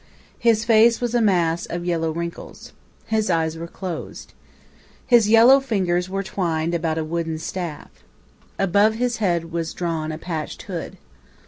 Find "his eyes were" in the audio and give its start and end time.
3.05-3.67